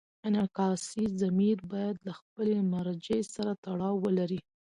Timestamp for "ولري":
4.05-4.39